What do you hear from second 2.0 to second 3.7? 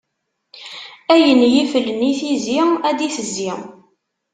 i tizi, ur d-itezzi.